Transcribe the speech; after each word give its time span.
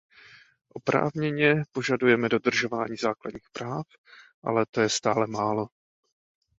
Oprávněně 0.73 1.63
požadujeme 1.71 2.29
dodržování 2.29 2.95
základních 2.97 3.49
práv, 3.49 3.85
ale 4.43 4.65
to 4.71 4.81
je 4.81 4.89
stále 4.89 5.27
málo. 5.27 5.67